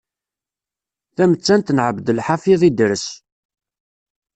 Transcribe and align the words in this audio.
Tamettant 1.15 1.73
n 1.75 1.83
Ɛebdelḥafiḍ 1.87 2.61
Idres. 2.69 3.07